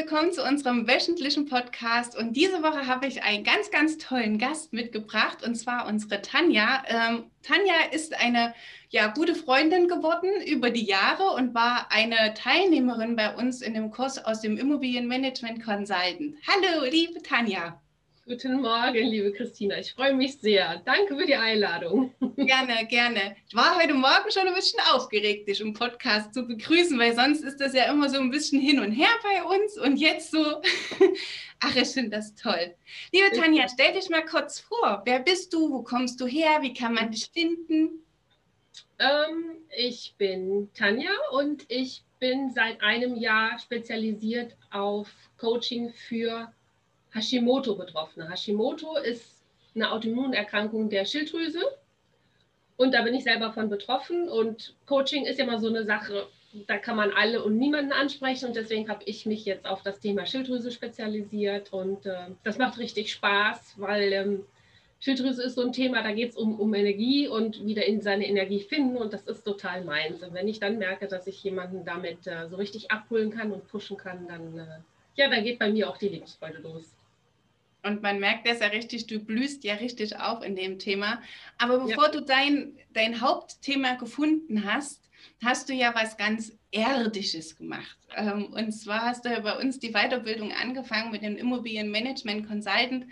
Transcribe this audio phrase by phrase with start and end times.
[0.00, 2.16] willkommen zu unserem wöchentlichen Podcast.
[2.16, 6.82] Und diese Woche habe ich einen ganz, ganz tollen Gast mitgebracht, und zwar unsere Tanja.
[6.88, 8.54] Ähm, Tanja ist eine
[8.88, 13.90] ja, gute Freundin geworden über die Jahre und war eine Teilnehmerin bei uns in dem
[13.90, 16.34] Kurs aus dem Immobilienmanagement Consultant.
[16.48, 17.78] Hallo, liebe Tanja.
[18.30, 19.80] Guten Morgen, liebe Christina.
[19.80, 20.80] Ich freue mich sehr.
[20.84, 22.14] Danke für die Einladung.
[22.36, 23.34] Gerne, gerne.
[23.48, 27.42] Ich war heute Morgen schon ein bisschen aufgeregt, dich im Podcast zu begrüßen, weil sonst
[27.42, 30.62] ist das ja immer so ein bisschen hin und her bei uns und jetzt so.
[31.60, 32.72] Ach, ich finde das toll.
[33.12, 35.02] Liebe Tanja, stell dich mal kurz vor.
[35.04, 35.68] Wer bist du?
[35.68, 36.58] Wo kommst du her?
[36.60, 38.04] Wie kann man dich finden?
[39.00, 46.52] Ähm, ich bin Tanja und ich bin seit einem Jahr spezialisiert auf Coaching für
[47.12, 48.28] Hashimoto-Betroffene.
[48.30, 49.42] Hashimoto ist
[49.74, 51.60] eine Autoimmunerkrankung der Schilddrüse
[52.76, 56.26] und da bin ich selber von betroffen und Coaching ist ja mal so eine Sache,
[56.66, 60.00] da kann man alle und niemanden ansprechen und deswegen habe ich mich jetzt auf das
[60.00, 64.44] Thema Schilddrüse spezialisiert und äh, das macht richtig Spaß, weil ähm,
[64.98, 68.26] Schilddrüse ist so ein Thema, da geht es um, um Energie und wieder in seine
[68.26, 70.22] Energie finden und das ist total meins.
[70.22, 73.66] Und wenn ich dann merke, dass ich jemanden damit äh, so richtig abholen kann und
[73.66, 74.66] pushen kann, dann äh,
[75.16, 76.94] ja, da geht bei mir auch die Lebensfreude los.
[77.82, 81.22] Und man merkt das ja richtig, du blühst ja richtig auf in dem Thema.
[81.58, 82.10] Aber bevor ja.
[82.10, 85.08] du dein, dein Hauptthema gefunden hast,
[85.42, 87.98] hast du ja was ganz Erdisches gemacht.
[88.16, 93.06] Ähm, und zwar hast du ja bei uns die Weiterbildung angefangen mit dem Immobilienmanagement Consultant.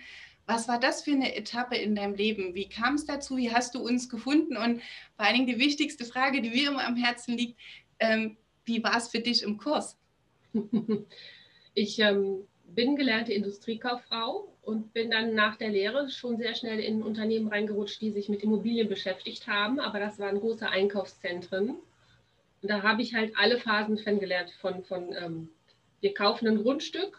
[0.47, 2.55] Was war das für eine Etappe in deinem Leben?
[2.55, 3.37] Wie kam es dazu?
[3.37, 4.57] Wie hast du uns gefunden?
[4.57, 4.81] Und
[5.17, 7.59] vor allen Dingen die wichtigste Frage, die mir immer am Herzen liegt,
[7.99, 9.97] ähm, wie war es für dich im Kurs?
[11.75, 17.03] Ich ähm, bin gelernte Industriekauffrau und bin dann nach der Lehre schon sehr schnell in
[17.03, 19.81] Unternehmen reingerutscht, die sich mit Immobilien beschäftigt haben.
[19.81, 21.71] Aber das waren große Einkaufszentren.
[21.71, 25.49] Und da habe ich halt alle Phasen kennengelernt von, von ähm,
[26.01, 27.19] wir kaufen ein Grundstück,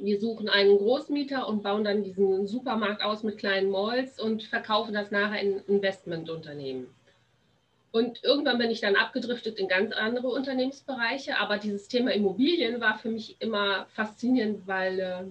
[0.00, 4.94] wir suchen einen Großmieter und bauen dann diesen Supermarkt aus mit kleinen Malls und verkaufen
[4.94, 6.88] das nachher in Investmentunternehmen.
[7.96, 11.38] Und irgendwann bin ich dann abgedriftet in ganz andere Unternehmensbereiche.
[11.38, 15.24] Aber dieses Thema Immobilien war für mich immer faszinierend, weil äh,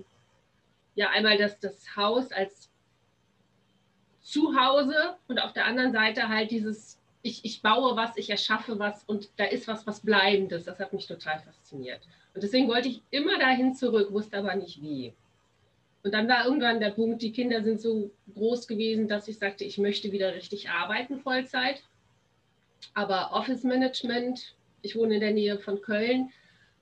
[0.95, 2.71] ja einmal das, das Haus als
[4.21, 9.03] Zuhause und auf der anderen Seite halt dieses, ich, ich baue was, ich erschaffe was
[9.03, 10.63] und da ist was, was Bleibendes.
[10.63, 12.01] Das hat mich total fasziniert.
[12.33, 15.13] Und deswegen wollte ich immer dahin zurück, wusste aber nicht wie.
[16.01, 19.63] Und dann war irgendwann der Punkt, die Kinder sind so groß gewesen, dass ich sagte,
[19.65, 21.83] ich möchte wieder richtig arbeiten, Vollzeit.
[22.93, 26.31] Aber Office Management, ich wohne in der Nähe von Köln,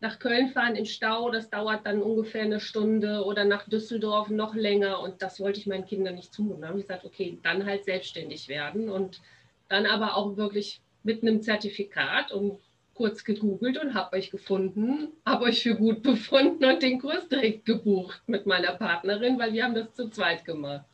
[0.03, 4.53] nach Köln fahren im Stau, das dauert dann ungefähr eine Stunde oder nach Düsseldorf noch
[4.53, 6.61] länger und das wollte ich meinen Kindern nicht zumuten.
[6.61, 9.21] Da habe ich gesagt, okay, dann halt selbstständig werden und
[9.69, 12.59] dann aber auch wirklich mit einem Zertifikat und
[12.93, 17.65] kurz gegoogelt und habe euch gefunden, habe euch für gut befunden und den Kurs direkt
[17.65, 20.85] gebucht mit meiner Partnerin, weil wir haben das zu zweit gemacht.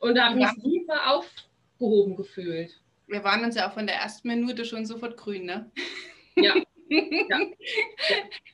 [0.00, 2.81] Und da habe ich mich super aufgehoben gefühlt.
[3.12, 5.70] Wir waren uns ja auch von der ersten Minute schon sofort grün, ne?
[6.34, 6.54] Ja,
[6.88, 7.40] ja.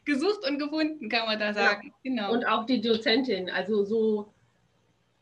[0.04, 1.88] Gesucht und gefunden, kann man da sagen.
[1.88, 1.94] Ja.
[2.02, 2.32] Genau.
[2.32, 4.32] Und auch die Dozentin, also so,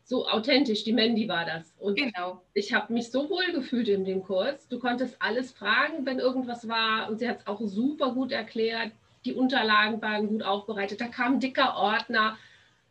[0.04, 1.74] so authentisch, die Mandy war das.
[1.78, 2.42] Und genau.
[2.54, 4.68] ich habe mich so wohl gefühlt in dem Kurs.
[4.68, 7.10] Du konntest alles fragen, wenn irgendwas war.
[7.10, 8.92] Und sie hat es auch super gut erklärt.
[9.26, 11.00] Die Unterlagen waren gut aufbereitet.
[11.00, 12.38] Da kam ein dicker Ordner.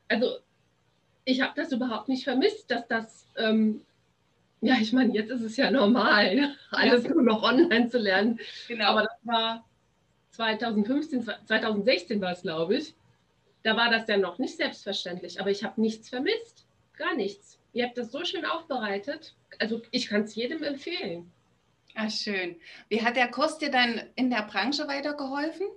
[0.08, 0.38] Also
[1.24, 3.82] ich habe das überhaupt nicht vermisst, dass das, ähm,
[4.66, 7.10] ja, ich meine, jetzt ist es ja normal, alles ja.
[7.12, 8.40] nur noch online zu lernen.
[8.68, 8.86] Genau.
[8.86, 9.66] Aber das war
[10.32, 12.96] 2015, 2016 war es, glaube ich.
[13.64, 16.66] Da war das ja noch nicht selbstverständlich, aber ich habe nichts vermisst.
[16.98, 17.60] Gar nichts.
[17.74, 19.36] Ihr habt das so schön aufbereitet.
[19.60, 21.32] Also ich kann es jedem empfehlen.
[21.94, 22.56] Ah, schön.
[22.90, 25.68] Wie hat der Kurs dir dann in der Branche weitergeholfen?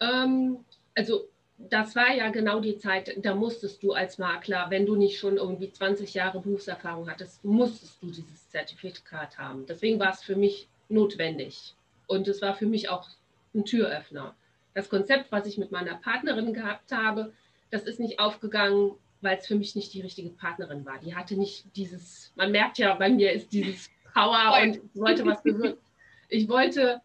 [0.00, 1.28] Ähm, also
[1.58, 5.36] das war ja genau die Zeit, da musstest du als Makler, wenn du nicht schon
[5.36, 9.66] irgendwie 20 Jahre Berufserfahrung hattest, musstest du dieses Zertifikat haben.
[9.66, 11.74] Deswegen war es für mich notwendig.
[12.06, 13.08] Und es war für mich auch
[13.54, 14.34] ein Türöffner.
[14.74, 17.32] Das Konzept, was ich mit meiner Partnerin gehabt habe,
[17.70, 20.98] das ist nicht aufgegangen, weil es für mich nicht die richtige Partnerin war.
[20.98, 25.24] Die hatte nicht dieses, man merkt ja, bei mir ist dieses Power und ich wollte
[25.24, 25.80] was bewirken.
[26.28, 27.00] Ich wollte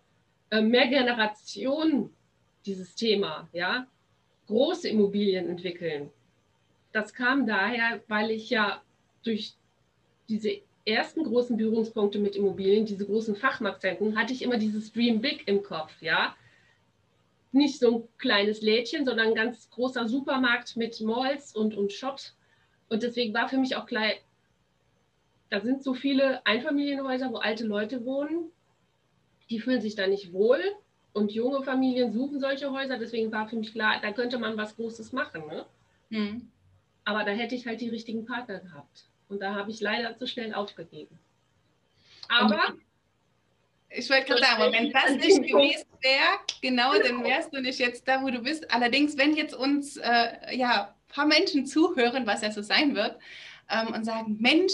[0.50, 2.10] äh, mehr Generationen
[2.66, 3.88] dieses Thema, ja,
[4.48, 6.10] große Immobilien entwickeln.
[6.92, 8.82] Das kam daher, weil ich ja
[9.24, 9.54] durch
[10.30, 15.48] diese ersten großen Berührungspunkte mit Immobilien, diese großen Fachmarktzentren, hatte ich immer dieses Dream Big
[15.48, 16.36] im Kopf, ja.
[17.52, 22.36] Nicht so ein kleines Lädchen, sondern ein ganz großer Supermarkt mit Malls und, und Shops.
[22.90, 24.12] Und deswegen war für mich auch klar,
[25.50, 28.52] da sind so viele Einfamilienhäuser, wo alte Leute wohnen,
[29.50, 30.62] die fühlen sich da nicht wohl.
[31.18, 34.76] Und junge Familien suchen solche Häuser, deswegen war für mich klar, da könnte man was
[34.76, 35.48] Großes machen.
[35.48, 35.66] Ne?
[36.10, 36.52] Mhm.
[37.06, 39.06] Aber da hätte ich halt die richtigen Partner gehabt.
[39.28, 41.18] Und da habe ich leider zu schnell aufgegeben.
[42.30, 42.76] Aber.
[43.90, 48.08] Ich wollte gerade sagen, wenn das nicht gewesen wäre, genau, dann wärst du nicht jetzt
[48.08, 48.70] da, wo du bist.
[48.72, 53.18] Allerdings, wenn jetzt uns äh, ja, ein paar Menschen zuhören, was ja so sein wird,
[53.72, 54.74] ähm, und sagen, Mensch,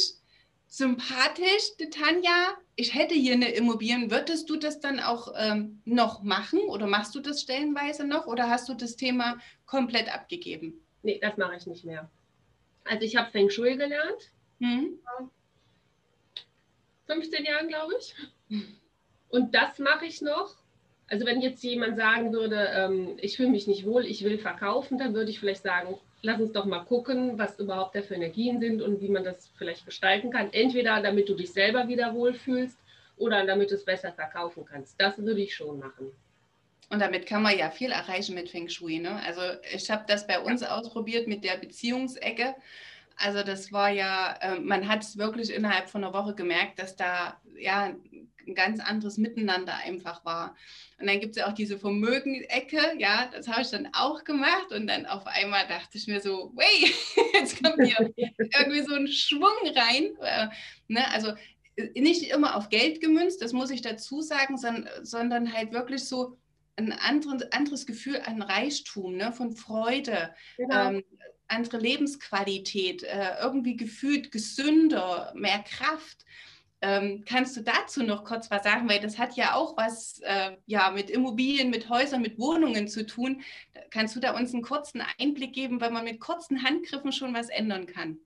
[0.73, 6.23] sympathisch, die Tanja, ich hätte hier eine Immobilie, würdest du das dann auch ähm, noch
[6.23, 9.37] machen oder machst du das stellenweise noch oder hast du das Thema
[9.67, 10.83] komplett abgegeben?
[11.03, 12.09] Nee, das mache ich nicht mehr.
[12.85, 14.31] Also ich habe Feng Shui gelernt.
[14.61, 14.97] Hm.
[17.05, 18.15] 15 Jahren, glaube ich.
[19.29, 20.55] Und das mache ich noch.
[21.05, 24.97] Also wenn jetzt jemand sagen würde, ähm, ich fühle mich nicht wohl, ich will verkaufen,
[24.97, 28.59] dann würde ich vielleicht sagen, lass uns doch mal gucken, was überhaupt da für Energien
[28.59, 30.51] sind und wie man das vielleicht gestalten kann.
[30.51, 32.77] Entweder damit du dich selber wieder wohlfühlst
[33.17, 34.99] oder damit du es besser verkaufen kannst.
[34.99, 36.11] Das würde ich schon machen.
[36.89, 38.99] Und damit kann man ja viel erreichen mit Feng Shui.
[38.99, 39.21] Ne?
[39.25, 39.41] Also
[39.73, 40.77] ich habe das bei uns ja.
[40.77, 42.55] ausprobiert mit der Beziehungsecke.
[43.15, 46.95] Also das war ja, äh, man hat es wirklich innerhalb von einer Woche gemerkt, dass
[46.95, 47.93] da ja
[48.47, 50.55] ein ganz anderes Miteinander einfach war.
[50.99, 54.71] Und dann gibt es ja auch diese Vermögen-Ecke, ja, das habe ich dann auch gemacht
[54.71, 56.93] und dann auf einmal dachte ich mir so, wey,
[57.33, 60.15] jetzt kommt hier irgendwie so ein Schwung rein.
[60.21, 60.47] Äh,
[60.87, 61.07] ne?
[61.11, 61.33] Also
[61.75, 66.05] äh, nicht immer auf Geld gemünzt, das muss ich dazu sagen, sondern, sondern halt wirklich
[66.05, 66.37] so
[66.75, 69.31] ein anderes, anderes Gefühl an Reichtum, ne?
[69.31, 70.89] von Freude, genau.
[70.89, 71.03] ähm,
[71.53, 76.25] andere Lebensqualität, äh, irgendwie gefühlt gesünder, mehr Kraft.
[76.81, 78.89] Ähm, kannst du dazu noch kurz was sagen?
[78.89, 83.05] Weil das hat ja auch was äh, ja, mit Immobilien, mit Häusern, mit Wohnungen zu
[83.05, 83.41] tun.
[83.89, 87.49] Kannst du da uns einen kurzen Einblick geben, weil man mit kurzen Handgriffen schon was
[87.49, 88.19] ändern kann?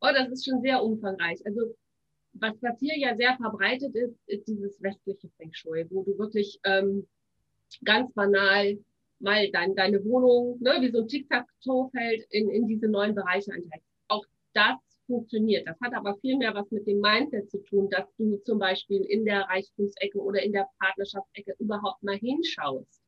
[0.00, 1.44] Oh, das ist schon sehr umfangreich.
[1.44, 1.76] Also
[2.32, 6.58] was, was hier ja sehr verbreitet ist, ist dieses westliche Feng Shui, wo du wirklich
[6.64, 7.06] ähm,
[7.84, 8.78] ganz banal
[9.22, 13.86] mal dein, deine Wohnung, ne, wie so ein Tic-Tac-Toe-Feld in, in diese neuen Bereiche einteilst.
[14.08, 15.66] Auch das funktioniert.
[15.66, 19.02] Das hat aber viel mehr was mit dem Mindset zu tun, dass du zum Beispiel
[19.02, 23.02] in der Reichtumsecke oder in der Partnerschaftsecke überhaupt mal hinschaust,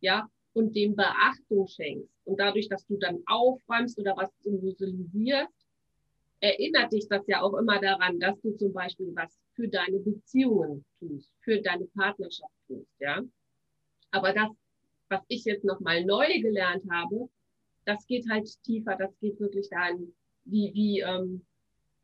[0.00, 2.12] ja, und dem Beachtung schenkst.
[2.24, 5.52] Und dadurch, dass du dann aufräumst oder was visualisierst,
[6.40, 10.84] erinnert dich das ja auch immer daran, dass du zum Beispiel was für deine Beziehungen
[10.98, 13.22] tust, für deine Partnerschaft tust, ja.
[14.10, 14.48] Aber das,
[15.08, 17.28] was ich jetzt nochmal neu gelernt habe,
[17.84, 20.14] das geht halt tiefer, das geht wirklich dahin,
[20.44, 21.44] wie, wie, ähm,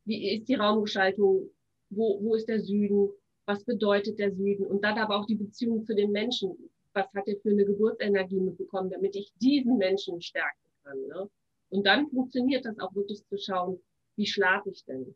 [0.05, 1.51] wie ist die Raumgestaltung,
[1.91, 3.11] wo, wo ist der Süden,
[3.47, 6.71] was bedeutet der Süden und dann aber auch die Beziehung zu den Menschen.
[6.95, 11.06] Was hat er für eine Geburtsenergie mitbekommen, damit ich diesen Menschen stärken kann.
[11.09, 11.29] Ne?
[11.71, 13.81] Und dann funktioniert das auch wirklich zu schauen,
[14.17, 15.15] wie schlafe ich denn?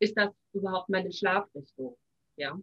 [0.00, 1.96] Ist das überhaupt meine Schlafrichtung?
[2.36, 2.60] Ja.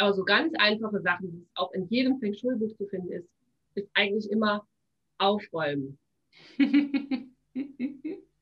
[0.00, 3.28] Also ganz einfache Sachen, die auch in jedem Feng Shui-Buch zu finden ist,
[3.74, 4.66] ist eigentlich immer
[5.18, 5.98] aufräumen.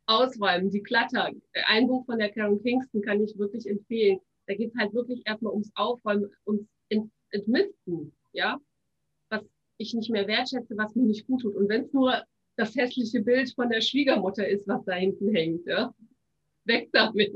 [0.07, 1.33] ausräumen, die Klatter.
[1.67, 4.21] Ein Buch von der Karen Kingston kann ich wirklich empfehlen.
[4.47, 6.69] Da geht es halt wirklich erstmal ums Aufräumen, ums
[7.31, 8.59] Entmisten, ja,
[9.29, 9.43] was
[9.79, 11.57] ich nicht mehr wertschätze, was mir nicht gut tut.
[11.57, 12.23] Und wenn es nur
[12.57, 15.93] das hässliche Bild von der Schwiegermutter ist, was da hinten hängt, ja,
[16.65, 17.35] weg damit.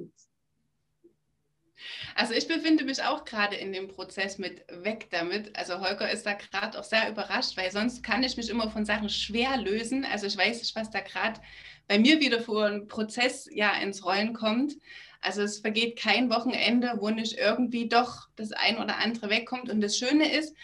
[2.14, 5.56] Also ich befinde mich auch gerade in dem Prozess mit weg damit.
[5.56, 8.84] Also Holger ist da gerade auch sehr überrascht, weil sonst kann ich mich immer von
[8.84, 10.04] Sachen schwer lösen.
[10.04, 11.40] Also ich weiß nicht, was da gerade
[11.88, 14.74] bei mir wieder vor ein Prozess ja ins Rollen kommt.
[15.20, 19.70] Also es vergeht kein Wochenende, wo nicht irgendwie doch das ein oder andere wegkommt.
[19.70, 20.54] Und das Schöne ist,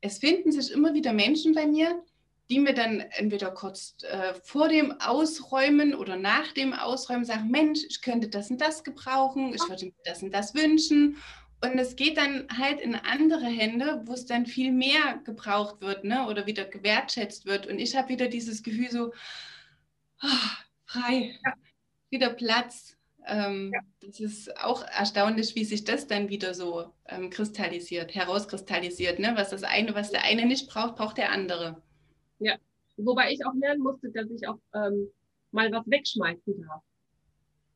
[0.00, 2.02] es finden sich immer wieder Menschen bei mir,
[2.50, 7.80] die mir dann entweder kurz äh, vor dem Ausräumen oder nach dem Ausräumen sagen, Mensch,
[7.88, 11.16] ich könnte das und das gebrauchen, ich würde mir das und das wünschen.
[11.62, 16.04] Und es geht dann halt in andere Hände, wo es dann viel mehr gebraucht wird
[16.04, 16.26] ne?
[16.26, 17.66] oder wieder gewertschätzt wird.
[17.66, 19.12] Und ich habe wieder dieses Gefühl so,
[20.22, 20.26] oh,
[20.86, 21.52] frei, ja.
[22.08, 22.96] wieder Platz.
[23.26, 23.80] Ähm, ja.
[24.00, 29.18] Das ist auch erstaunlich, wie sich das dann wieder so ähm, kristallisiert, herauskristallisiert.
[29.18, 29.34] Ne?
[29.36, 31.82] Was das eine, was der eine nicht braucht, braucht der andere.
[32.40, 32.56] Ja,
[32.96, 35.08] wobei ich auch lernen musste, dass ich auch ähm,
[35.52, 36.82] mal was wegschmeißen darf.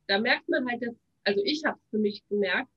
[0.06, 0.94] Da merkt man halt, dass,
[1.25, 2.71] also ich habe es für mich gemerkt,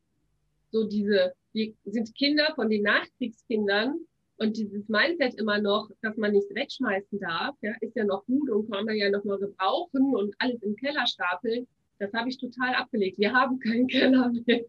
[0.72, 4.00] so diese, wir sind Kinder von den Nachkriegskindern
[4.38, 8.50] und dieses Mindset immer noch, dass man nichts wegschmeißen darf, ja, ist ja noch gut
[8.50, 11.68] und kann man ja noch mal gebrauchen und alles im Keller stapeln.
[12.00, 13.18] Das habe ich total abgelegt.
[13.18, 14.66] Wir haben keinen Keller mehr.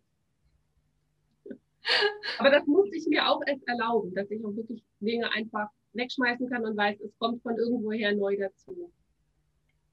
[2.38, 6.48] Aber das musste ich mir auch erst erlauben, dass ich auch wirklich Dinge einfach wegschmeißen
[6.48, 8.90] kann und weiß, es kommt von irgendwoher neu dazu.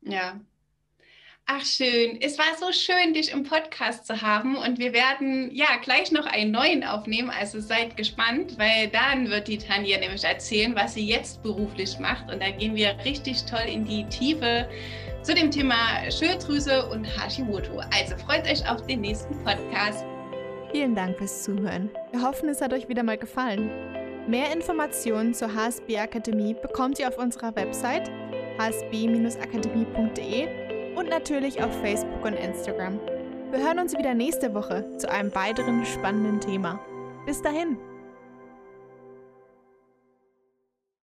[0.01, 0.39] Ja.
[1.47, 2.19] Ach schön.
[2.21, 6.25] Es war so schön, dich im Podcast zu haben und wir werden ja gleich noch
[6.25, 7.29] einen neuen aufnehmen.
[7.29, 12.31] Also seid gespannt, weil dann wird die Tanja nämlich erzählen, was sie jetzt beruflich macht
[12.31, 14.67] und da gehen wir richtig toll in die Tiefe
[15.21, 15.75] zu dem Thema
[16.09, 17.79] Schilddrüse und Hashimoto.
[17.93, 20.03] Also freut euch auf den nächsten Podcast.
[20.71, 21.91] Vielen Dank fürs Zuhören.
[22.12, 23.69] Wir hoffen, es hat euch wieder mal gefallen.
[24.27, 28.10] Mehr Informationen zur HSB Akademie bekommt ihr auf unserer Website
[28.58, 33.00] hsb-akademie.de und natürlich auf Facebook und Instagram.
[33.51, 36.79] Wir hören uns wieder nächste Woche zu einem weiteren spannenden Thema.
[37.27, 37.77] Bis dahin!